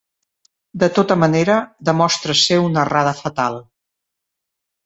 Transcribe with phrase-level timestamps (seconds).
[0.83, 1.57] De tota manera,
[1.91, 3.63] demostra ser una errada fatal.